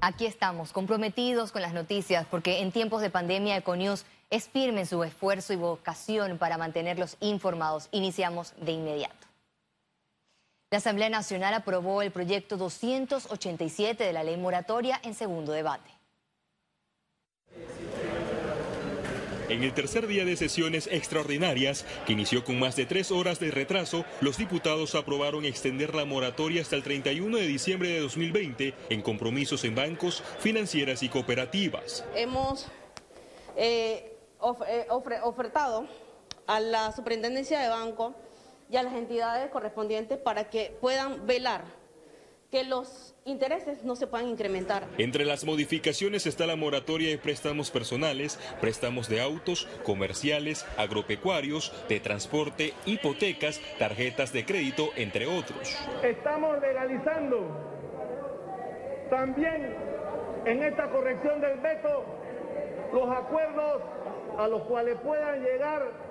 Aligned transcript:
Aquí 0.00 0.26
estamos, 0.26 0.72
comprometidos 0.72 1.50
con 1.50 1.60
las 1.60 1.74
noticias, 1.74 2.24
porque 2.30 2.60
en 2.60 2.70
tiempos 2.70 3.02
de 3.02 3.10
pandemia 3.10 3.56
Econews 3.56 4.04
es 4.30 4.48
firme 4.48 4.80
en 4.80 4.86
su 4.86 5.02
esfuerzo 5.02 5.52
y 5.52 5.56
vocación 5.56 6.38
para 6.38 6.56
mantenerlos 6.56 7.16
informados. 7.18 7.88
Iniciamos 7.90 8.54
de 8.60 8.72
inmediato. 8.72 9.26
La 10.70 10.78
Asamblea 10.78 11.08
Nacional 11.08 11.52
aprobó 11.54 12.02
el 12.02 12.12
proyecto 12.12 12.56
287 12.56 14.04
de 14.04 14.12
la 14.12 14.22
ley 14.22 14.36
moratoria 14.36 15.00
en 15.02 15.14
segundo 15.14 15.50
debate. 15.50 15.90
En 19.48 19.64
el 19.64 19.72
tercer 19.72 20.06
día 20.06 20.26
de 20.26 20.36
sesiones 20.36 20.88
extraordinarias, 20.92 21.86
que 22.06 22.12
inició 22.12 22.44
con 22.44 22.58
más 22.58 22.76
de 22.76 22.84
tres 22.84 23.10
horas 23.10 23.40
de 23.40 23.50
retraso, 23.50 24.04
los 24.20 24.36
diputados 24.36 24.94
aprobaron 24.94 25.46
extender 25.46 25.94
la 25.94 26.04
moratoria 26.04 26.60
hasta 26.60 26.76
el 26.76 26.82
31 26.82 27.38
de 27.38 27.46
diciembre 27.46 27.88
de 27.88 28.00
2020 28.00 28.74
en 28.90 29.00
compromisos 29.00 29.64
en 29.64 29.74
bancos, 29.74 30.22
financieras 30.40 31.02
y 31.02 31.08
cooperativas. 31.08 32.04
Hemos 32.14 32.66
eh, 33.56 34.18
eh, 34.68 34.86
ofertado 34.90 35.88
a 36.46 36.60
la 36.60 36.92
superintendencia 36.92 37.58
de 37.60 37.70
banco 37.70 38.14
y 38.70 38.76
a 38.76 38.82
las 38.82 38.92
entidades 38.92 39.50
correspondientes 39.50 40.18
para 40.18 40.50
que 40.50 40.76
puedan 40.78 41.26
velar 41.26 41.77
que 42.50 42.64
los 42.64 43.14
intereses 43.24 43.84
no 43.84 43.94
se 43.94 44.06
puedan 44.06 44.28
incrementar. 44.28 44.86
Entre 44.96 45.26
las 45.26 45.44
modificaciones 45.44 46.26
está 46.26 46.46
la 46.46 46.56
moratoria 46.56 47.10
de 47.10 47.18
préstamos 47.18 47.70
personales, 47.70 48.38
préstamos 48.60 49.08
de 49.08 49.20
autos, 49.20 49.68
comerciales, 49.84 50.64
agropecuarios, 50.78 51.72
de 51.88 52.00
transporte, 52.00 52.72
hipotecas, 52.86 53.60
tarjetas 53.78 54.32
de 54.32 54.46
crédito, 54.46 54.90
entre 54.96 55.26
otros. 55.26 55.76
Estamos 56.02 56.58
legalizando 56.60 57.68
también 59.10 59.74
en 60.46 60.62
esta 60.62 60.88
corrección 60.90 61.40
del 61.40 61.58
veto 61.60 62.04
los 62.94 63.10
acuerdos 63.10 63.82
a 64.38 64.48
los 64.48 64.62
cuales 64.62 64.96
puedan 65.02 65.42
llegar 65.42 66.07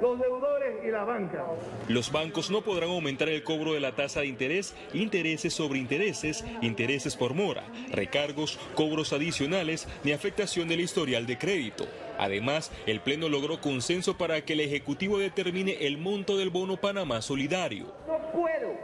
los 0.00 0.18
deudores 0.18 0.84
y 0.84 0.90
la 0.90 1.04
banca. 1.04 1.46
Los 1.88 2.10
bancos 2.10 2.50
no 2.50 2.62
podrán 2.62 2.90
aumentar 2.90 3.28
el 3.28 3.42
cobro 3.42 3.74
de 3.74 3.80
la 3.80 3.94
tasa 3.94 4.20
de 4.20 4.26
interés, 4.26 4.74
intereses 4.94 5.52
sobre 5.52 5.78
intereses, 5.78 6.44
intereses 6.62 7.16
por 7.16 7.34
mora, 7.34 7.64
recargos, 7.90 8.58
cobros 8.74 9.12
adicionales 9.12 9.88
ni 10.04 10.12
afectación 10.12 10.68
del 10.68 10.80
historial 10.80 11.26
de 11.26 11.38
crédito. 11.38 11.86
Además, 12.18 12.70
el 12.86 13.00
Pleno 13.00 13.28
logró 13.28 13.60
consenso 13.60 14.16
para 14.16 14.42
que 14.42 14.52
el 14.54 14.60
Ejecutivo 14.60 15.18
determine 15.18 15.86
el 15.86 15.98
monto 15.98 16.36
del 16.36 16.50
bono 16.50 16.76
Panamá 16.76 17.22
Solidario. 17.22 17.86
No 18.06 18.32
puedo 18.32 18.74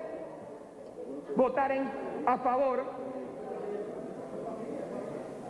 votar 1.36 1.72
a 2.26 2.38
favor 2.38 2.84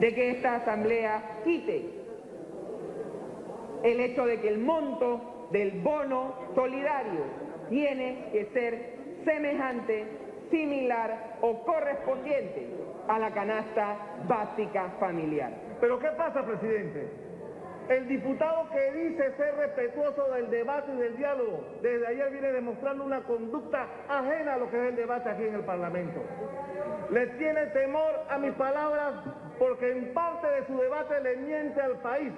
de 0.00 0.14
que 0.14 0.30
esta 0.30 0.56
Asamblea 0.56 1.40
quite 1.44 1.96
el 3.82 4.00
hecho 4.00 4.26
de 4.26 4.40
que 4.40 4.48
el 4.48 4.58
monto 4.58 5.35
del 5.50 5.80
bono 5.82 6.34
solidario 6.54 7.20
tiene 7.68 8.28
que 8.32 8.46
ser 8.52 8.96
semejante, 9.24 10.06
similar 10.50 11.38
o 11.40 11.64
correspondiente 11.64 12.68
a 13.08 13.18
la 13.18 13.30
canasta 13.32 13.96
básica 14.26 14.92
familiar. 15.00 15.52
Pero 15.80 15.98
¿qué 15.98 16.08
pasa, 16.16 16.44
presidente? 16.44 17.08
El 17.88 18.08
diputado 18.08 18.68
que 18.70 18.92
dice 18.92 19.36
ser 19.36 19.54
respetuoso 19.56 20.28
del 20.32 20.50
debate 20.50 20.92
y 20.92 20.96
del 20.96 21.16
diálogo, 21.16 21.64
desde 21.82 22.06
ayer 22.08 22.30
viene 22.32 22.50
demostrando 22.50 23.04
una 23.04 23.22
conducta 23.22 23.86
ajena 24.08 24.54
a 24.54 24.56
lo 24.56 24.68
que 24.70 24.76
es 24.76 24.88
el 24.90 24.96
debate 24.96 25.28
aquí 25.28 25.44
en 25.44 25.54
el 25.54 25.64
Parlamento. 25.64 26.20
Le 27.10 27.26
tiene 27.38 27.66
temor 27.66 28.24
a 28.28 28.38
mis 28.38 28.52
palabras 28.54 29.14
porque 29.58 29.92
en 29.92 30.12
parte 30.12 30.48
de 30.48 30.66
su 30.66 30.76
debate 30.76 31.20
le 31.20 31.36
miente 31.36 31.80
al 31.80 31.98
país. 32.00 32.32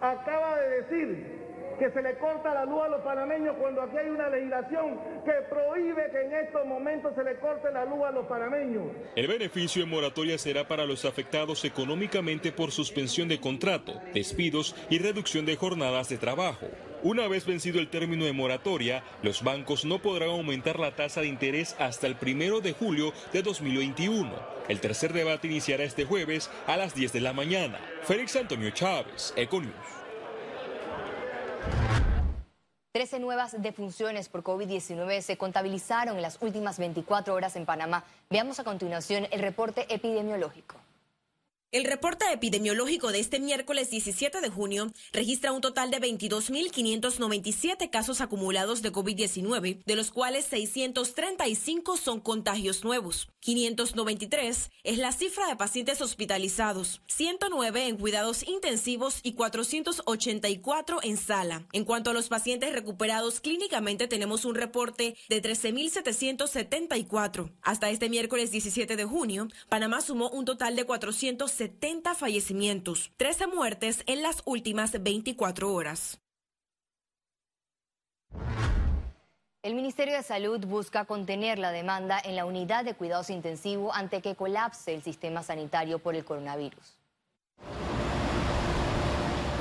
Acaba 0.00 0.56
de 0.56 0.68
decir 0.80 1.41
que 1.78 1.90
se 1.90 2.02
le 2.02 2.16
corta 2.18 2.54
la 2.54 2.64
luz 2.64 2.82
a 2.82 2.88
los 2.88 3.00
panameños 3.02 3.56
cuando 3.60 3.82
aquí 3.82 3.96
hay 3.96 4.08
una 4.08 4.28
legislación 4.28 4.98
que 5.24 5.32
prohíbe 5.48 6.10
que 6.10 6.22
en 6.22 6.32
estos 6.46 6.66
momentos 6.66 7.14
se 7.14 7.24
le 7.24 7.36
corte 7.36 7.70
la 7.72 7.84
luz 7.84 8.04
a 8.04 8.10
los 8.10 8.26
panameños. 8.26 8.84
El 9.16 9.26
beneficio 9.26 9.82
en 9.82 9.90
moratoria 9.90 10.38
será 10.38 10.66
para 10.66 10.86
los 10.86 11.04
afectados 11.04 11.64
económicamente 11.64 12.52
por 12.52 12.70
suspensión 12.70 13.28
de 13.28 13.40
contrato, 13.40 14.00
despidos 14.12 14.74
y 14.90 14.98
reducción 14.98 15.46
de 15.46 15.56
jornadas 15.56 16.08
de 16.08 16.18
trabajo. 16.18 16.66
Una 17.04 17.26
vez 17.26 17.46
vencido 17.46 17.80
el 17.80 17.88
término 17.88 18.24
de 18.24 18.32
moratoria, 18.32 19.02
los 19.22 19.42
bancos 19.42 19.84
no 19.84 19.98
podrán 19.98 20.30
aumentar 20.30 20.78
la 20.78 20.94
tasa 20.94 21.20
de 21.20 21.26
interés 21.26 21.74
hasta 21.80 22.06
el 22.06 22.14
primero 22.14 22.60
de 22.60 22.72
julio 22.72 23.12
de 23.32 23.42
2021. 23.42 24.32
El 24.68 24.80
tercer 24.80 25.12
debate 25.12 25.48
iniciará 25.48 25.82
este 25.82 26.04
jueves 26.04 26.48
a 26.68 26.76
las 26.76 26.94
10 26.94 27.12
de 27.12 27.20
la 27.20 27.32
mañana. 27.32 27.80
Félix 28.04 28.36
Antonio 28.36 28.70
Chávez, 28.70 29.34
Econius. 29.36 30.01
Trece 32.94 33.18
nuevas 33.18 33.62
defunciones 33.62 34.28
por 34.28 34.42
COVID-19 34.42 35.22
se 35.22 35.38
contabilizaron 35.38 36.16
en 36.16 36.20
las 36.20 36.36
últimas 36.42 36.78
24 36.78 37.32
horas 37.32 37.56
en 37.56 37.64
Panamá. 37.64 38.04
Veamos 38.28 38.60
a 38.60 38.64
continuación 38.64 39.26
el 39.30 39.40
reporte 39.40 39.86
epidemiológico. 39.88 40.76
El 41.72 41.84
reporte 41.84 42.24
epidemiológico 42.30 43.10
de 43.12 43.20
este 43.20 43.40
miércoles 43.40 43.88
17 43.88 44.42
de 44.42 44.50
junio 44.50 44.92
registra 45.10 45.52
un 45.52 45.62
total 45.62 45.90
de 45.90 46.02
22.597 46.02 47.88
casos 47.88 48.20
acumulados 48.20 48.82
de 48.82 48.92
COVID-19, 48.92 49.82
de 49.82 49.96
los 49.96 50.10
cuales 50.10 50.44
635 50.44 51.96
son 51.96 52.20
contagios 52.20 52.84
nuevos. 52.84 53.30
593 53.40 54.70
es 54.84 54.98
la 54.98 55.12
cifra 55.12 55.46
de 55.46 55.56
pacientes 55.56 56.02
hospitalizados, 56.02 57.00
109 57.06 57.88
en 57.88 57.96
cuidados 57.96 58.46
intensivos 58.46 59.20
y 59.22 59.32
484 59.32 61.00
en 61.02 61.16
sala. 61.16 61.66
En 61.72 61.86
cuanto 61.86 62.10
a 62.10 62.12
los 62.12 62.28
pacientes 62.28 62.74
recuperados 62.74 63.40
clínicamente, 63.40 64.08
tenemos 64.08 64.44
un 64.44 64.56
reporte 64.56 65.16
de 65.30 65.42
13.774. 65.42 67.50
Hasta 67.62 67.88
este 67.88 68.10
miércoles 68.10 68.50
17 68.50 68.94
de 68.94 69.04
junio, 69.06 69.48
Panamá 69.70 70.02
sumó 70.02 70.28
un 70.28 70.44
total 70.44 70.76
de 70.76 70.84
400 70.84 71.61
70 71.62 72.16
fallecimientos, 72.16 73.12
13 73.18 73.46
muertes 73.46 74.02
en 74.06 74.20
las 74.20 74.42
últimas 74.46 75.00
24 75.00 75.72
horas. 75.72 76.20
El 79.62 79.76
Ministerio 79.76 80.16
de 80.16 80.24
Salud 80.24 80.58
busca 80.66 81.04
contener 81.04 81.60
la 81.60 81.70
demanda 81.70 82.20
en 82.24 82.34
la 82.34 82.46
unidad 82.46 82.84
de 82.84 82.94
cuidados 82.94 83.30
intensivos 83.30 83.94
ante 83.94 84.20
que 84.20 84.34
colapse 84.34 84.92
el 84.92 85.04
sistema 85.04 85.44
sanitario 85.44 86.00
por 86.00 86.16
el 86.16 86.24
coronavirus. 86.24 86.98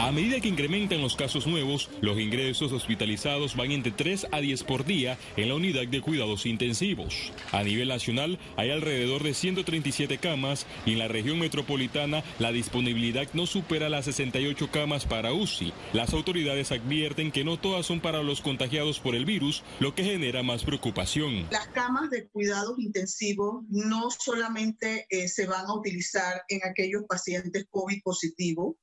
A 0.02 0.12
medida 0.12 0.40
que 0.40 0.48
incrementan 0.48 1.00
los 1.00 1.16
casos 1.16 1.46
nuevos, 1.46 1.88
los 2.02 2.20
ingresos 2.20 2.72
hospitalizados 2.72 3.56
van 3.56 3.70
entre 3.70 3.92
3 3.92 4.30
a 4.32 4.40
10 4.40 4.64
por 4.64 4.84
día 4.84 5.20
en 5.38 5.50
la 5.50 5.54
unidad 5.54 5.88
de 5.88 6.02
cuidados 6.02 6.48
intensivos. 6.48 7.32
A 7.52 7.62
nivel 7.62 7.90
nacional 7.90 8.40
hay 8.58 8.72
alrededor 8.72 9.22
de 9.22 9.36
137 9.36 10.18
camas 10.18 10.66
y 10.88 10.94
en 10.94 11.00
la 11.00 11.08
región 11.08 11.38
metropolitana 11.38 12.24
la 12.40 12.52
disponibilidad 12.52 13.28
no 13.34 13.46
supera 13.46 13.90
las 13.90 14.06
68 14.06 14.72
camas 14.72 15.06
para 15.06 15.34
UCI. 15.34 15.72
Las 15.94 16.14
autoridades 16.16 16.72
advierten 16.72 17.32
que 17.32 17.44
no 17.44 17.60
todas 17.60 17.86
son 17.86 18.00
para 18.00 18.24
los 18.24 18.42
contagiados 18.42 19.00
por 19.00 19.14
el 19.14 19.26
virus, 19.26 19.64
lo 19.80 19.94
que 19.94 20.04
genera 20.04 20.42
más 20.42 20.64
preocupación. 20.64 21.48
Las 21.52 21.68
camas 21.68 22.10
de 22.10 22.28
cuidados 22.30 22.80
intensivos 22.80 23.66
no 23.70 24.10
solamente 24.10 25.06
eh, 25.12 25.28
se 25.28 25.46
van 25.46 25.68
a 25.68 25.76
utilizar 25.76 26.42
en 26.50 26.62
aquellos 26.68 27.04
pacientes 27.08 27.68
COVID 27.70 28.02
positivos, 28.02 28.78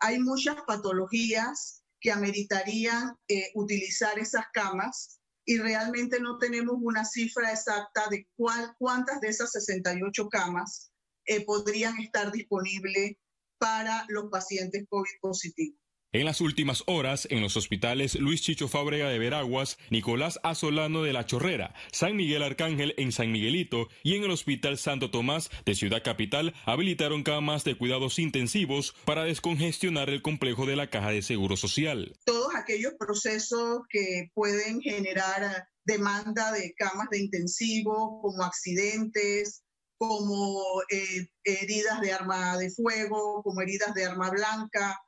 hay 0.00 0.18
muchas 0.18 0.56
patologías 0.66 1.82
que 2.00 2.12
ameritarían 2.12 3.16
eh, 3.28 3.50
utilizar 3.54 4.18
esas 4.18 4.44
camas 4.52 5.20
y 5.44 5.58
realmente 5.58 6.20
no 6.20 6.38
tenemos 6.38 6.76
una 6.80 7.04
cifra 7.04 7.52
exacta 7.52 8.08
de 8.10 8.26
cuántas 8.36 9.20
de 9.20 9.28
esas 9.28 9.52
68 9.52 10.28
camas 10.28 10.90
eh, 11.24 11.44
podrían 11.44 11.98
estar 12.00 12.32
disponibles 12.32 13.16
para 13.58 14.04
los 14.08 14.28
pacientes 14.30 14.84
COVID 14.88 15.20
positivos. 15.20 15.85
En 16.16 16.24
las 16.24 16.40
últimas 16.40 16.82
horas, 16.86 17.28
en 17.30 17.42
los 17.42 17.58
hospitales 17.58 18.14
Luis 18.14 18.40
Chicho 18.40 18.68
Fábrega 18.68 19.10
de 19.10 19.18
Veraguas, 19.18 19.76
Nicolás 19.90 20.40
Asolano 20.42 21.02
de 21.02 21.12
La 21.12 21.26
Chorrera, 21.26 21.74
San 21.92 22.16
Miguel 22.16 22.42
Arcángel 22.42 22.94
en 22.96 23.12
San 23.12 23.30
Miguelito 23.30 23.88
y 24.02 24.14
en 24.14 24.24
el 24.24 24.30
Hospital 24.30 24.78
Santo 24.78 25.10
Tomás 25.10 25.50
de 25.66 25.74
Ciudad 25.74 26.02
Capital 26.02 26.54
habilitaron 26.64 27.22
camas 27.22 27.64
de 27.64 27.76
cuidados 27.76 28.18
intensivos 28.18 28.94
para 29.04 29.24
descongestionar 29.24 30.08
el 30.08 30.22
complejo 30.22 30.64
de 30.64 30.76
la 30.76 30.88
Caja 30.88 31.10
de 31.10 31.20
Seguro 31.20 31.54
Social. 31.54 32.16
Todos 32.24 32.54
aquellos 32.54 32.94
procesos 32.98 33.80
que 33.90 34.30
pueden 34.32 34.80
generar 34.80 35.68
demanda 35.84 36.50
de 36.52 36.72
camas 36.78 37.10
de 37.10 37.18
intensivo, 37.18 38.22
como 38.22 38.42
accidentes, 38.42 39.64
como 39.98 40.62
eh, 40.90 41.28
heridas 41.44 42.00
de 42.00 42.14
arma 42.14 42.56
de 42.56 42.70
fuego, 42.70 43.42
como 43.42 43.60
heridas 43.60 43.92
de 43.92 44.06
arma 44.06 44.30
blanca, 44.30 44.98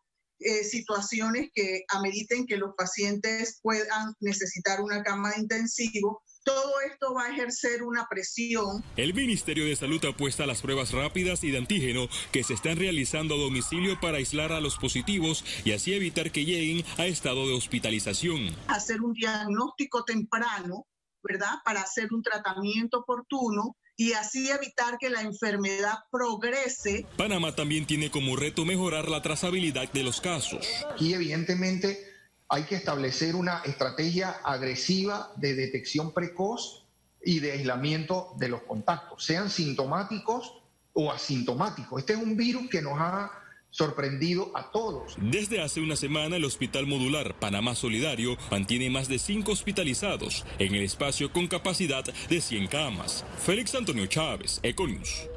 eh, 0.40 0.64
situaciones 0.64 1.50
que 1.54 1.84
ameriten 1.88 2.46
que 2.46 2.56
los 2.56 2.74
pacientes 2.76 3.58
puedan 3.62 4.14
necesitar 4.20 4.80
una 4.80 5.02
cama 5.02 5.30
de 5.30 5.40
intensivo, 5.40 6.22
todo 6.44 6.80
esto 6.90 7.12
va 7.12 7.24
a 7.24 7.30
ejercer 7.30 7.82
una 7.82 8.06
presión. 8.08 8.82
El 8.96 9.12
Ministerio 9.12 9.66
de 9.66 9.76
Salud 9.76 10.02
apuesta 10.04 10.44
a 10.44 10.46
las 10.46 10.62
pruebas 10.62 10.92
rápidas 10.92 11.44
y 11.44 11.50
de 11.50 11.58
antígeno 11.58 12.08
que 12.32 12.42
se 12.42 12.54
están 12.54 12.78
realizando 12.78 13.34
a 13.34 13.38
domicilio 13.38 14.00
para 14.00 14.18
aislar 14.18 14.52
a 14.52 14.60
los 14.60 14.78
positivos 14.78 15.44
y 15.64 15.72
así 15.72 15.92
evitar 15.92 16.30
que 16.30 16.44
lleguen 16.44 16.86
a 16.96 17.06
estado 17.06 17.46
de 17.46 17.54
hospitalización. 17.54 18.56
Hacer 18.68 19.02
un 19.02 19.12
diagnóstico 19.12 20.04
temprano, 20.04 20.86
¿verdad? 21.22 21.56
Para 21.64 21.82
hacer 21.82 22.08
un 22.12 22.22
tratamiento 22.22 23.00
oportuno 23.00 23.76
y 23.98 24.12
así 24.12 24.48
evitar 24.48 24.96
que 24.96 25.10
la 25.10 25.22
enfermedad 25.22 25.98
progrese. 26.10 27.04
Panamá 27.16 27.54
también 27.54 27.84
tiene 27.84 28.10
como 28.10 28.36
reto 28.36 28.64
mejorar 28.64 29.08
la 29.08 29.20
trazabilidad 29.22 29.90
de 29.92 30.04
los 30.04 30.20
casos. 30.20 30.66
Y 31.00 31.14
evidentemente 31.14 32.06
hay 32.48 32.62
que 32.62 32.76
establecer 32.76 33.34
una 33.34 33.58
estrategia 33.64 34.30
agresiva 34.44 35.32
de 35.36 35.54
detección 35.54 36.14
precoz 36.14 36.86
y 37.24 37.40
de 37.40 37.52
aislamiento 37.52 38.34
de 38.38 38.48
los 38.48 38.62
contactos, 38.62 39.24
sean 39.24 39.50
sintomáticos 39.50 40.62
o 40.92 41.10
asintomáticos. 41.10 41.98
Este 41.98 42.12
es 42.12 42.20
un 42.20 42.36
virus 42.36 42.70
que 42.70 42.80
nos 42.80 42.94
ha 42.98 43.32
sorprendido 43.70 44.50
a 44.54 44.70
todos. 44.70 45.14
Desde 45.18 45.60
hace 45.60 45.80
una 45.80 45.96
semana 45.96 46.36
el 46.36 46.44
Hospital 46.44 46.86
Modular 46.86 47.34
Panamá 47.34 47.74
Solidario 47.74 48.36
mantiene 48.50 48.90
más 48.90 49.08
de 49.08 49.18
cinco 49.18 49.52
hospitalizados 49.52 50.44
en 50.58 50.74
el 50.74 50.82
espacio 50.82 51.32
con 51.32 51.46
capacidad 51.46 52.04
de 52.04 52.40
100 52.40 52.66
camas. 52.68 53.24
Félix 53.38 53.74
Antonio 53.74 54.06
Chávez, 54.06 54.60
Econius. 54.62 55.28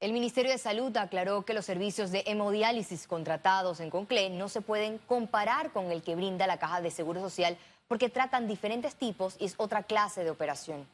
El 0.00 0.12
Ministerio 0.12 0.52
de 0.52 0.58
Salud 0.58 0.96
aclaró 0.96 1.44
que 1.44 1.54
los 1.54 1.64
servicios 1.64 2.12
de 2.12 2.22
hemodiálisis 2.26 3.08
contratados 3.08 3.80
en 3.80 3.90
Conclé 3.90 4.30
no 4.30 4.48
se 4.48 4.60
pueden 4.60 4.98
comparar 5.08 5.72
con 5.72 5.90
el 5.90 6.02
que 6.02 6.14
brinda 6.14 6.46
la 6.46 6.58
Caja 6.58 6.80
de 6.80 6.92
Seguro 6.92 7.20
Social 7.20 7.58
porque 7.88 8.08
tratan 8.08 8.46
diferentes 8.46 8.94
tipos 8.94 9.36
y 9.40 9.46
es 9.46 9.54
otra 9.56 9.82
clase 9.82 10.22
de 10.22 10.30
operación. 10.30 10.86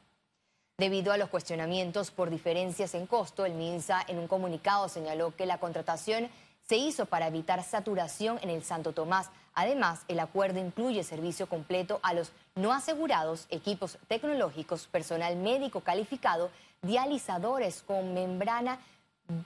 Debido 0.76 1.12
a 1.12 1.18
los 1.18 1.28
cuestionamientos 1.28 2.10
por 2.10 2.30
diferencias 2.30 2.94
en 2.94 3.06
costo, 3.06 3.46
el 3.46 3.54
MINSA 3.54 4.04
en 4.08 4.18
un 4.18 4.26
comunicado 4.26 4.88
señaló 4.88 5.32
que 5.36 5.46
la 5.46 5.58
contratación 5.58 6.28
se 6.66 6.76
hizo 6.76 7.06
para 7.06 7.28
evitar 7.28 7.62
saturación 7.62 8.40
en 8.42 8.50
el 8.50 8.64
Santo 8.64 8.92
Tomás. 8.92 9.30
Además, 9.54 10.00
el 10.08 10.18
acuerdo 10.18 10.58
incluye 10.58 11.04
servicio 11.04 11.48
completo 11.48 12.00
a 12.02 12.12
los 12.12 12.32
no 12.56 12.72
asegurados, 12.72 13.46
equipos 13.50 13.98
tecnológicos, 14.08 14.88
personal 14.88 15.36
médico 15.36 15.82
calificado, 15.82 16.50
dializadores 16.82 17.82
con 17.82 18.12
membrana 18.12 18.80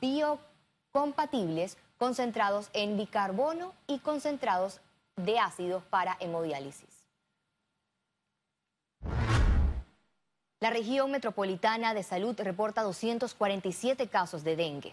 biocompatibles 0.00 1.76
concentrados 1.98 2.70
en 2.72 2.96
bicarbono 2.96 3.74
y 3.86 3.98
concentrados 3.98 4.80
de 5.16 5.38
ácidos 5.38 5.82
para 5.90 6.16
hemodiálisis. 6.20 6.97
La 10.60 10.70
región 10.70 11.12
metropolitana 11.12 11.94
de 11.94 12.02
salud 12.02 12.34
reporta 12.36 12.82
247 12.82 14.08
casos 14.08 14.42
de 14.42 14.56
dengue. 14.56 14.92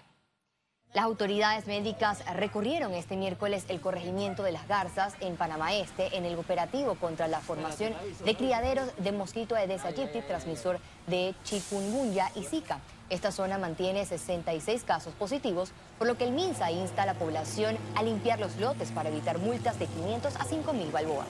Las 0.94 1.06
autoridades 1.06 1.66
médicas 1.66 2.24
recorrieron 2.36 2.94
este 2.94 3.18
miércoles 3.18 3.66
el 3.70 3.82
corregimiento 3.82 4.44
de 4.44 4.52
las 4.52 4.68
Garzas 4.68 5.16
en 5.22 5.38
Panamá 5.38 5.74
Este 5.74 6.18
en 6.18 6.24
el 6.24 6.38
operativo 6.38 6.94
contra 6.94 7.28
la 7.28 7.40
formación 7.40 7.96
de 8.24 8.36
criaderos 8.36 8.92
de 8.98 9.12
mosquito 9.12 9.56
Aedes 9.56 9.84
aegypti, 9.86 10.22
transmisor 10.22 10.80
de 11.08 11.34
chikungunya 11.44 12.30
y 12.36 12.44
zika. 12.44 12.80
Esta 13.10 13.32
zona 13.32 13.58
mantiene 13.58 14.06
66 14.06 14.84
casos 14.84 15.16
positivos, 15.16 15.72
por 15.98 16.06
lo 16.06 16.16
que 16.16 16.26
el 16.26 16.32
MINSA 16.32 16.72
insta 16.72 17.04
a 17.04 17.06
la 17.08 17.16
población 17.16 17.76
a 17.96 18.04
limpiar 18.04 18.40
los 18.40 18.56
lotes 18.58 18.92
para 18.92 19.10
evitar 19.10 19.40
multas 19.40 19.80
de 19.80 19.88
500 19.88 20.36
a 20.36 20.44
5 20.44 20.74
mil 20.74 20.92
balboas. 20.92 21.28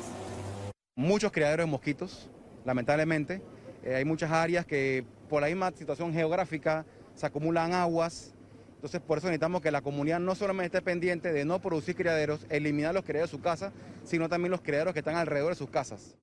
Muchos 0.97 1.31
criaderos 1.31 1.65
de 1.67 1.71
mosquitos, 1.71 2.29
lamentablemente, 2.65 3.41
eh, 3.85 3.95
hay 3.95 4.03
muchas 4.03 4.31
áreas 4.31 4.65
que 4.65 5.05
por 5.29 5.41
la 5.41 5.47
misma 5.47 5.71
situación 5.71 6.11
geográfica 6.11 6.85
se 7.13 7.25
acumulan 7.25 7.73
aguas. 7.73 8.33
Entonces 8.75 8.99
por 8.99 9.19
eso 9.19 9.27
necesitamos 9.27 9.61
que 9.61 9.71
la 9.71 9.81
comunidad 9.81 10.19
no 10.19 10.35
solamente 10.35 10.77
esté 10.77 10.81
pendiente 10.81 11.31
de 11.31 11.45
no 11.45 11.59
producir 11.59 11.95
criaderos, 11.95 12.45
eliminar 12.49 12.93
los 12.93 13.03
criaderos 13.03 13.31
de 13.31 13.37
su 13.37 13.43
casa, 13.43 13.71
sino 14.03 14.27
también 14.27 14.51
los 14.51 14.61
criaderos 14.61 14.93
que 14.93 14.99
están 14.99 15.15
alrededor 15.15 15.53
de 15.53 15.55
sus 15.55 15.69
casas. 15.69 16.17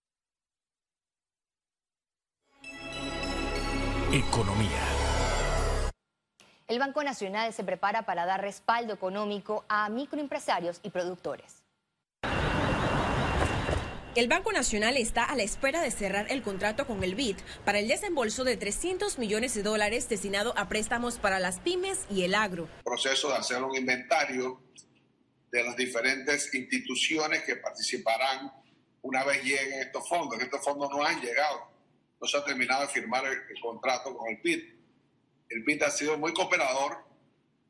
Economía. 4.13 4.69
El 6.69 6.79
Banco 6.79 7.03
Nacional 7.03 7.53
se 7.53 7.65
prepara 7.65 8.03
para 8.03 8.27
dar 8.27 8.41
respaldo 8.41 8.93
económico 8.93 9.65
a 9.69 9.89
microempresarios 9.89 10.81
y 10.83 10.91
productores. 10.91 11.62
El 14.15 14.29
Banco 14.29 14.53
Nacional 14.53 14.99
está 14.99 15.25
a 15.25 15.35
la 15.37 15.43
espera 15.43 15.81
de 15.81 15.91
cerrar 15.91 16.31
el 16.31 16.43
contrato 16.43 16.87
con 16.87 17.03
el 17.03 17.15
BID 17.15 17.39
para 17.65 17.79
el 17.79 17.89
desembolso 17.89 18.45
de 18.45 18.59
300 18.59 19.19
millones 19.19 19.55
de 19.55 19.63
dólares 19.63 20.07
destinado 20.11 20.53
a 20.59 20.69
préstamos 20.69 21.19
para 21.19 21.41
las 21.41 21.61
pymes 21.61 22.05
y 22.11 22.25
el 22.25 22.35
agro. 22.35 22.69
Proceso 22.85 23.31
de 23.31 23.37
hacer 23.37 23.63
un 23.63 23.75
inventario 23.75 24.61
de 25.51 25.65
las 25.65 25.75
diferentes 25.79 26.55
instituciones 26.55 27.43
que 27.45 27.57
participarán 27.57 28.53
una 29.01 29.25
vez 29.25 29.43
lleguen 29.45 29.81
estos 29.81 30.07
fondos. 30.07 30.39
Estos 30.39 30.63
fondos 30.63 30.91
no 30.91 31.03
han 31.03 31.19
llegado, 31.19 31.71
no 32.21 32.29
se 32.29 32.37
ha 32.37 32.45
terminado 32.45 32.83
de 32.83 32.89
firmar 32.89 33.25
el, 33.25 33.61
contrato 33.63 34.15
con 34.15 34.29
el 34.29 34.37
BID. 34.43 34.63
El 35.49 35.63
BID 35.63 35.85
ha 35.85 35.91
sido 35.91 36.19
muy 36.19 36.35
cooperador, 36.35 36.99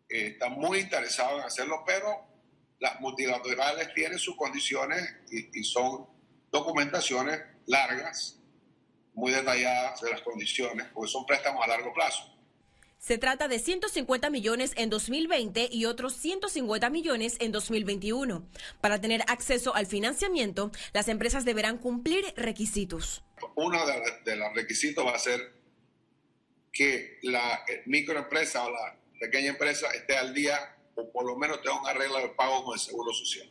eh, 0.08 0.32
está 0.32 0.48
muy 0.48 0.80
interesado 0.80 1.38
en 1.38 1.44
hacerlo, 1.44 1.84
pero 1.86 2.26
las 2.80 3.00
multilaterales 3.00 3.94
tienen 3.94 4.18
sus 4.18 4.34
condiciones 4.34 5.08
y, 5.30 5.60
y 5.60 5.62
son 5.62 6.10
documentaciones 6.52 7.40
largas, 7.66 8.38
muy 9.14 9.32
detalladas 9.32 10.00
de 10.00 10.10
las 10.10 10.20
condiciones, 10.20 10.86
porque 10.94 11.10
son 11.10 11.26
préstamos 11.26 11.64
a 11.64 11.66
largo 11.66 11.92
plazo. 11.92 12.28
Se 12.98 13.18
trata 13.18 13.48
de 13.48 13.58
150 13.58 14.30
millones 14.30 14.74
en 14.76 14.88
2020 14.88 15.68
y 15.72 15.86
otros 15.86 16.14
150 16.18 16.88
millones 16.88 17.36
en 17.40 17.50
2021. 17.50 18.48
Para 18.80 19.00
tener 19.00 19.22
acceso 19.26 19.74
al 19.74 19.86
financiamiento, 19.86 20.70
las 20.92 21.08
empresas 21.08 21.44
deberán 21.44 21.78
cumplir 21.78 22.32
requisitos. 22.36 23.24
Uno 23.56 23.78
de, 24.24 24.36
los 24.36 24.54
requisitos 24.54 25.04
va 25.04 25.14
a 25.14 25.18
ser 25.18 25.40
que 26.72 27.18
la 27.22 27.64
eh, 27.66 27.82
microempresa 27.86 28.64
o 28.64 28.70
la 28.70 28.96
pequeña 29.18 29.48
empresa 29.48 29.88
esté 29.90 30.16
al 30.16 30.32
día 30.32 30.76
o 30.94 31.10
por 31.10 31.26
lo 31.26 31.36
menos 31.36 31.60
tenga 31.60 31.80
un 31.80 31.88
arreglo 31.88 32.18
de 32.18 32.28
pago 32.28 32.64
con 32.64 32.74
el 32.74 32.80
Seguro 32.80 33.12
Social. 33.12 33.50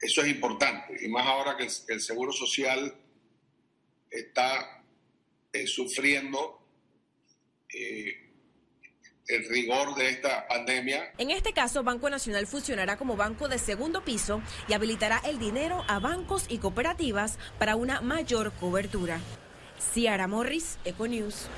Eso 0.00 0.22
es 0.22 0.28
importante, 0.28 1.04
y 1.04 1.08
más 1.08 1.26
ahora 1.26 1.56
que 1.56 1.68
el, 1.88 2.00
Seguro 2.00 2.32
Social 2.32 2.94
está 4.10 4.82
eh, 5.52 5.66
sufriendo 5.66 6.58
eh, 7.72 8.30
el 9.28 9.48
rigor 9.48 9.94
de 9.94 10.08
esta 10.08 10.48
pandemia. 10.48 11.12
En 11.18 11.30
este 11.30 11.52
caso, 11.52 11.82
Banco 11.82 12.08
Nacional 12.10 12.46
funcionará 12.46 12.96
como 12.96 13.16
banco 13.16 13.48
de 13.48 13.58
segundo 13.58 14.02
piso 14.02 14.42
y 14.68 14.72
habilitará 14.72 15.20
el 15.24 15.38
dinero 15.38 15.84
a 15.86 15.98
bancos 15.98 16.46
y 16.48 16.58
cooperativas 16.58 17.38
para 17.58 17.76
una 17.76 18.00
mayor 18.00 18.52
cobertura. 18.52 19.20
Ciara 19.92 20.26
Morris, 20.26 20.78
Econews. 20.84 21.48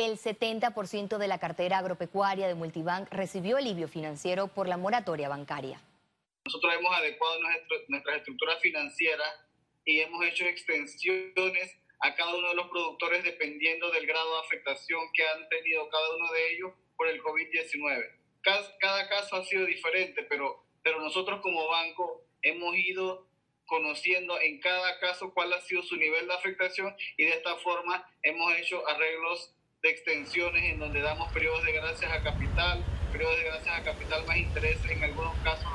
El 0.00 0.16
70% 0.16 1.18
de 1.18 1.28
la 1.28 1.38
cartera 1.38 1.76
agropecuaria 1.76 2.48
de 2.48 2.54
Multibank 2.54 3.12
recibió 3.12 3.58
alivio 3.58 3.86
financiero 3.86 4.48
por 4.48 4.66
la 4.66 4.78
moratoria 4.78 5.28
bancaria. 5.28 5.78
Nosotros 6.46 6.72
hemos 6.72 6.96
adecuado 6.96 7.38
nuestra 7.88 8.16
estructura 8.16 8.56
financiera 8.60 9.24
y 9.84 10.00
hemos 10.00 10.24
hecho 10.24 10.46
extensiones 10.46 11.76
a 12.00 12.14
cada 12.14 12.34
uno 12.34 12.48
de 12.48 12.54
los 12.54 12.68
productores 12.68 13.24
dependiendo 13.24 13.90
del 13.90 14.06
grado 14.06 14.36
de 14.36 14.40
afectación 14.46 15.02
que 15.12 15.22
han 15.28 15.46
tenido 15.50 15.86
cada 15.90 16.16
uno 16.16 16.32
de 16.32 16.54
ellos 16.54 16.72
por 16.96 17.06
el 17.06 17.22
COVID-19. 17.22 18.10
Cada, 18.40 19.06
caso 19.06 19.36
ha 19.36 19.44
sido 19.44 19.66
diferente, 19.66 20.22
pero, 20.30 20.64
pero 20.82 20.98
nosotros 21.02 21.42
como 21.42 21.68
banco 21.68 22.24
hemos 22.40 22.74
ido 22.74 23.28
conociendo 23.66 24.40
en 24.40 24.60
cada 24.60 24.98
caso 24.98 25.34
cuál 25.34 25.52
ha 25.52 25.60
sido 25.60 25.82
su 25.82 25.96
nivel 25.96 26.26
de 26.26 26.32
afectación 26.32 26.96
y 27.18 27.24
de 27.24 27.34
esta 27.34 27.54
forma 27.56 28.10
hemos 28.22 28.50
hecho 28.56 28.88
arreglos 28.88 29.54
de 29.82 29.90
extensiones 29.90 30.64
en 30.64 30.78
donde 30.78 31.00
damos 31.00 31.32
periodos 31.32 31.64
de 31.64 31.72
gracias 31.72 32.12
a 32.12 32.22
capital, 32.22 32.84
periodos 33.12 33.38
de 33.38 33.44
gracias 33.44 33.78
a 33.78 33.82
capital 33.82 34.26
más 34.26 34.36
intereses. 34.36 34.90
En 34.90 35.02
algunos 35.02 35.36
casos 35.38 35.66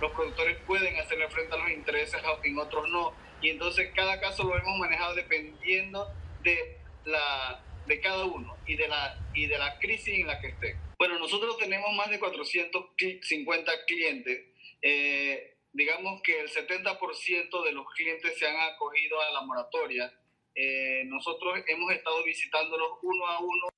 los, 0.00 0.12
productores 0.12 0.58
pueden 0.66 0.98
hacerle 0.98 1.28
frente 1.28 1.54
a 1.54 1.58
los 1.58 1.70
intereses, 1.70 2.20
en 2.44 2.58
otros 2.58 2.88
no. 2.90 3.12
Y 3.40 3.50
entonces 3.50 3.90
cada 3.94 4.20
caso 4.20 4.44
lo 4.44 4.56
hemos 4.56 4.78
manejado 4.78 5.14
dependiendo 5.14 6.12
de 6.42 6.78
la 7.04 7.64
de 7.86 8.00
cada 8.00 8.26
uno 8.26 8.54
y 8.66 8.76
de 8.76 8.86
la 8.86 9.18
y 9.32 9.46
de 9.46 9.56
la 9.56 9.78
crisis 9.78 10.20
en 10.20 10.26
la 10.26 10.40
que 10.40 10.48
esté. 10.48 10.76
Bueno, 10.98 11.18
nosotros 11.18 11.56
tenemos 11.56 11.90
más 11.94 12.10
de 12.10 12.18
450 12.18 13.72
clientes. 13.86 14.44
Eh, 14.82 15.56
digamos 15.72 16.20
que 16.22 16.40
el 16.40 16.50
70% 16.50 17.64
de 17.64 17.72
los 17.72 17.86
clientes 17.94 18.38
se 18.38 18.46
han 18.46 18.56
acogido 18.72 19.20
a 19.22 19.30
la 19.30 19.40
moratoria 19.42 20.12
eh, 20.60 21.04
nosotros 21.04 21.60
hemos 21.68 21.92
estado 21.92 22.24
visitándolos 22.24 22.88
uno 23.02 23.26
a 23.26 23.38
uno. 23.40 23.68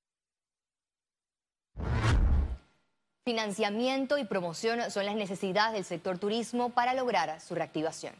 Financiamiento 3.26 4.16
y 4.16 4.24
promoción 4.24 4.90
son 4.90 5.04
las 5.04 5.14
necesidades 5.14 5.74
del 5.74 5.84
sector 5.84 6.18
turismo 6.18 6.70
para 6.70 6.94
lograr 6.94 7.38
su 7.40 7.54
reactivación. 7.54 8.14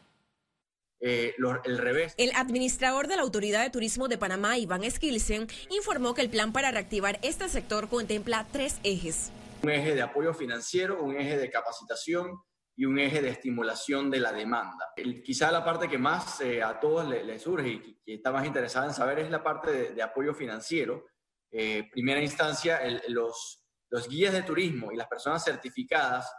Eh, 0.99 1.33
el 1.65 1.79
revés. 1.79 2.13
El 2.17 2.31
administrador 2.35 3.07
de 3.07 3.15
la 3.15 3.23
Autoridad 3.23 3.63
de 3.63 3.71
Turismo 3.71 4.07
de 4.07 4.19
Panamá, 4.19 4.59
Iván 4.59 4.83
Esquilsen, 4.83 5.47
informó 5.71 6.13
que 6.13 6.21
el 6.21 6.29
plan 6.29 6.53
para 6.53 6.69
reactivar 6.69 7.17
este 7.23 7.49
sector 7.49 7.89
contempla 7.89 8.45
tres 8.51 8.79
ejes. 8.83 9.31
Un 9.63 9.71
eje 9.71 9.95
de 9.95 10.03
apoyo 10.03 10.35
financiero, 10.35 11.01
un 11.01 11.17
eje 11.17 11.37
de 11.37 11.49
capacitación 11.49 12.39
y 12.81 12.85
un 12.85 12.97
eje 12.97 13.21
de 13.21 13.29
estimulación 13.29 14.09
de 14.09 14.19
la 14.19 14.31
demanda. 14.31 14.91
quizá 15.23 15.51
la 15.51 15.63
parte 15.63 15.87
que 15.87 15.97
más 15.97 16.41
eh, 16.41 16.63
a 16.63 16.79
todos 16.79 17.07
les 17.07 17.41
surge 17.41 17.69
y 17.69 17.79
que 18.03 18.13
está 18.15 18.31
más 18.31 18.45
interesada 18.45 18.87
en 18.87 18.93
saber 18.93 19.19
es 19.19 19.29
la 19.29 19.43
parte 19.43 19.93
de, 19.93 20.01
apoyo 20.01 20.33
financiero. 20.33 21.05
Eh, 21.51 21.87
primera 21.91 22.21
instancia, 22.21 22.79
los, 23.09 23.63
los 23.89 24.07
guías 24.07 24.33
de 24.33 24.43
turismo 24.43 24.91
y 24.91 24.95
las 24.95 25.07
personas 25.07 25.43
certificadas 25.43 26.31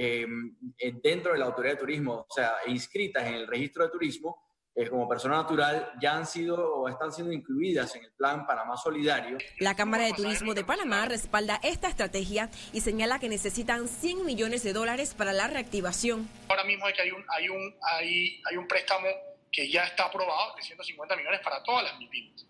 Em, 0.00 0.56
dentro 1.02 1.32
de 1.32 1.38
la 1.38 1.46
autoridad 1.46 1.74
de 1.74 1.80
turismo, 1.80 2.26
o 2.28 2.32
sea, 2.32 2.54
inscritas 2.68 3.26
en 3.26 3.34
el 3.34 3.48
registro 3.48 3.82
de 3.82 3.90
turismo, 3.90 4.44
eh, 4.78 4.88
como 4.88 5.08
persona 5.08 5.38
natural 5.38 5.92
ya 6.00 6.14
han 6.14 6.24
sido 6.24 6.54
o 6.56 6.88
están 6.88 7.12
siendo 7.12 7.32
incluidas 7.32 7.96
en 7.96 8.04
el 8.04 8.12
plan 8.12 8.46
Panamá 8.46 8.76
Solidario. 8.76 9.36
La 9.58 9.74
Cámara 9.74 10.04
de 10.04 10.12
Turismo 10.12 10.54
de 10.54 10.64
Panamá 10.64 11.04
respalda 11.06 11.58
esta 11.64 11.88
estrategia 11.88 12.48
y 12.72 12.80
señala 12.80 13.18
que 13.18 13.28
necesitan 13.28 13.88
100 13.88 14.24
millones 14.24 14.62
de 14.62 14.72
dólares 14.72 15.14
para 15.14 15.32
la 15.32 15.48
reactivación. 15.48 16.28
Ahora 16.48 16.62
mismo 16.62 16.86
hay 16.86 16.92
que 16.92 17.02
hay 17.02 17.10
un, 17.10 17.24
hay 17.28 17.48
un, 17.48 17.74
hay, 17.82 18.42
hay 18.48 18.56
un 18.56 18.68
préstamo 18.68 19.08
que 19.50 19.68
ya 19.68 19.82
está 19.82 20.04
aprobado 20.04 20.54
de 20.54 20.62
150 20.62 21.16
millones 21.16 21.40
para 21.40 21.60
todas 21.64 21.82
las 21.82 21.98
MIPIMES. 21.98 22.46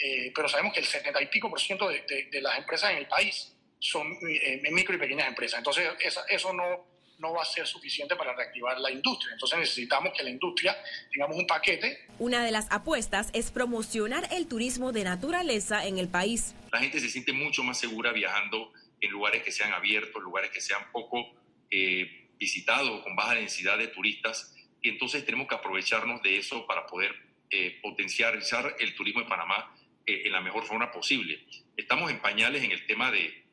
Eh, 0.00 0.32
pero 0.34 0.48
sabemos 0.48 0.74
que 0.74 0.80
el 0.80 0.86
70 0.86 1.22
y 1.22 1.26
pico 1.26 1.48
por 1.48 1.60
ciento 1.60 1.88
de, 1.88 2.28
de 2.32 2.42
las 2.42 2.58
empresas 2.58 2.90
en 2.90 2.98
el 2.98 3.06
país 3.06 3.54
son 3.78 4.12
eh, 4.28 4.60
micro 4.72 4.96
y 4.96 4.98
pequeñas 4.98 5.28
empresas. 5.28 5.58
Entonces, 5.58 5.88
eso 6.28 6.52
no, 6.52 6.97
no 7.18 7.32
va 7.32 7.42
a 7.42 7.44
ser 7.44 7.66
suficiente 7.66 8.16
para 8.16 8.34
reactivar 8.34 8.78
la 8.78 8.90
industria. 8.90 9.32
Entonces 9.32 9.58
necesitamos 9.58 10.12
que 10.16 10.22
la 10.22 10.30
industria 10.30 10.76
tengamos 11.12 11.36
un 11.36 11.46
paquete. 11.46 12.06
Una 12.18 12.44
de 12.44 12.50
las 12.50 12.70
apuestas 12.70 13.30
es 13.32 13.50
promocionar 13.50 14.28
el 14.32 14.46
turismo 14.46 14.92
de 14.92 15.04
naturaleza 15.04 15.86
en 15.86 15.98
el 15.98 16.08
país. 16.08 16.54
La 16.72 16.78
gente 16.78 17.00
se 17.00 17.08
siente 17.08 17.32
mucho 17.32 17.62
más 17.62 17.78
segura 17.78 18.12
viajando 18.12 18.72
en 19.00 19.10
lugares 19.10 19.42
que 19.42 19.52
sean 19.52 19.72
abiertos, 19.72 20.22
lugares 20.22 20.50
que 20.50 20.60
sean 20.60 20.90
poco 20.92 21.26
eh, 21.70 22.28
visitados, 22.38 23.02
con 23.02 23.16
baja 23.16 23.34
densidad 23.34 23.78
de 23.78 23.88
turistas. 23.88 24.54
Y 24.80 24.90
entonces 24.90 25.24
tenemos 25.24 25.48
que 25.48 25.56
aprovecharnos 25.56 26.22
de 26.22 26.38
eso 26.38 26.66
para 26.66 26.86
poder 26.86 27.14
eh, 27.50 27.78
potencializar 27.82 28.76
el 28.78 28.94
turismo 28.94 29.22
de 29.22 29.28
Panamá 29.28 29.74
eh, 30.06 30.22
en 30.24 30.32
la 30.32 30.40
mejor 30.40 30.64
forma 30.64 30.90
posible. 30.92 31.44
Estamos 31.76 32.10
en 32.10 32.20
pañales 32.20 32.62
en 32.62 32.72
el 32.72 32.86
tema 32.86 33.10
de 33.10 33.47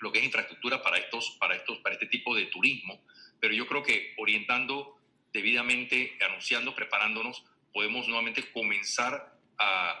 lo 0.00 0.10
que 0.10 0.18
es 0.18 0.24
infraestructura 0.24 0.82
para, 0.82 0.98
estos, 0.98 1.36
para, 1.38 1.54
estos, 1.54 1.78
para 1.78 1.94
este 1.94 2.06
tipo 2.06 2.34
de 2.34 2.46
turismo, 2.46 3.00
pero 3.38 3.54
yo 3.54 3.66
creo 3.66 3.82
que 3.82 4.14
orientando 4.18 4.96
debidamente, 5.32 6.16
anunciando, 6.26 6.74
preparándonos, 6.74 7.44
podemos 7.72 8.06
nuevamente 8.08 8.50
comenzar 8.52 9.38
a, 9.58 9.96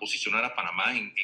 posicionar 0.00 0.44
a 0.44 0.54
Panamá 0.54 0.94
en, 0.94 1.14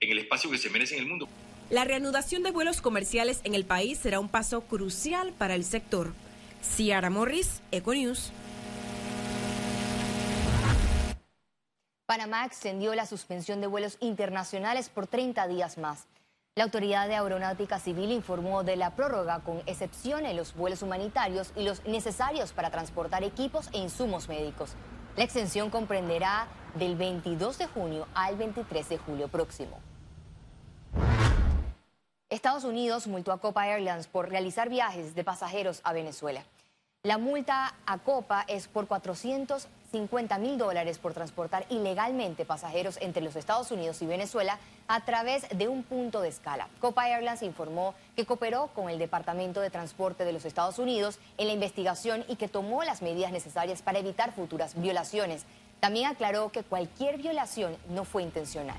el 0.00 0.18
espacio 0.18 0.50
que 0.50 0.58
se 0.58 0.68
merece 0.68 0.96
en 0.96 1.02
el 1.02 1.06
mundo. 1.06 1.28
La 1.70 1.84
reanudación 1.84 2.42
de 2.42 2.50
vuelos 2.50 2.82
comerciales 2.82 3.40
en 3.44 3.54
el 3.54 3.64
país 3.64 3.98
será 3.98 4.20
un 4.20 4.28
paso 4.28 4.66
crucial 4.66 5.32
para 5.32 5.54
el 5.54 5.64
sector. 5.64 6.12
Ciara 6.62 7.08
Morris, 7.08 7.62
Econews. 7.70 8.32
Panamá 12.06 12.44
extendió 12.44 12.94
la 12.94 13.06
suspensión 13.06 13.62
de 13.62 13.66
vuelos 13.66 13.96
internacionales 14.00 14.90
por 14.90 15.06
30 15.06 15.48
días 15.48 15.78
más. 15.78 16.06
La 16.54 16.64
Autoridad 16.64 17.08
de 17.08 17.14
Aeronáutica 17.14 17.78
Civil 17.78 18.12
informó 18.12 18.62
de 18.62 18.76
la 18.76 18.90
prórroga 18.94 19.40
con 19.40 19.62
excepción 19.64 20.26
en 20.26 20.36
los 20.36 20.54
vuelos 20.54 20.82
humanitarios 20.82 21.52
y 21.56 21.64
los 21.64 21.82
necesarios 21.86 22.52
para 22.52 22.70
transportar 22.70 23.24
equipos 23.24 23.70
e 23.72 23.78
insumos 23.78 24.28
médicos. 24.28 24.74
La 25.16 25.24
extensión 25.24 25.70
comprenderá 25.70 26.46
del 26.74 26.94
22 26.94 27.56
de 27.56 27.66
junio 27.68 28.06
al 28.14 28.36
23 28.36 28.86
de 28.86 28.98
julio 28.98 29.28
próximo. 29.28 29.80
Estados 32.28 32.64
Unidos 32.64 33.06
multó 33.06 33.32
a 33.32 33.38
Copa 33.38 33.66
Airlines 33.66 34.08
por 34.08 34.28
realizar 34.28 34.68
viajes 34.68 35.14
de 35.14 35.24
pasajeros 35.24 35.80
a 35.84 35.94
Venezuela. 35.94 36.44
La 37.02 37.18
multa 37.18 37.74
a 37.86 37.98
Copa 37.98 38.44
es 38.48 38.68
por 38.68 38.86
450 39.94 40.38
mil 40.38 40.58
dólares 40.58 40.98
por 40.98 41.14
transportar 41.14 41.64
ilegalmente 41.70 42.44
pasajeros 42.44 42.98
entre 43.00 43.22
los 43.22 43.36
Estados 43.36 43.70
Unidos 43.70 44.02
y 44.02 44.06
Venezuela 44.06 44.58
a 44.88 45.04
través 45.04 45.46
de 45.56 45.68
un 45.68 45.84
punto 45.84 46.20
de 46.20 46.28
escala. 46.28 46.68
Copa 46.80 47.08
Airlines 47.08 47.42
informó 47.42 47.94
que 48.16 48.26
cooperó 48.26 48.68
con 48.74 48.90
el 48.90 48.98
Departamento 48.98 49.60
de 49.60 49.70
Transporte 49.70 50.24
de 50.24 50.32
los 50.32 50.44
Estados 50.44 50.78
Unidos 50.78 51.18
en 51.38 51.46
la 51.46 51.52
investigación 51.52 52.24
y 52.28 52.36
que 52.36 52.48
tomó 52.48 52.82
las 52.82 53.02
medidas 53.02 53.30
necesarias 53.30 53.82
para 53.82 54.00
evitar 54.00 54.32
futuras 54.32 54.74
violaciones. 54.80 55.44
También 55.78 56.06
aclaró 56.06 56.50
que 56.50 56.64
cualquier 56.64 57.18
violación 57.18 57.76
no 57.88 58.04
fue 58.04 58.22
intencional. 58.24 58.78